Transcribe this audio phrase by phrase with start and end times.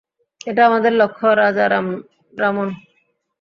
[0.47, 2.69] এটাই আমাদের লক্ষ্য, রাজারামন।